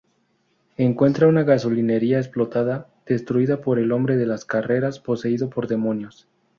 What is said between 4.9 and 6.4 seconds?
poseído por demonios.